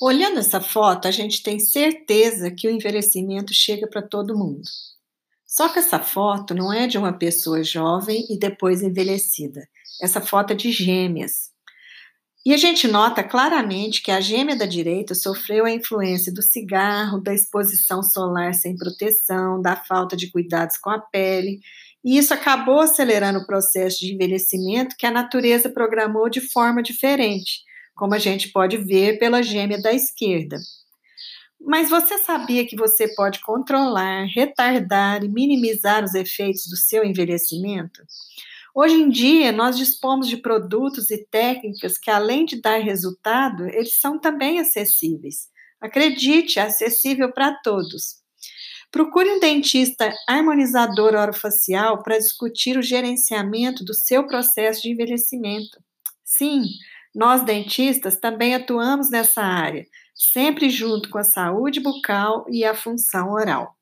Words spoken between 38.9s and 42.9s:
em dia, nós dispomos de produtos e técnicas que, além de dar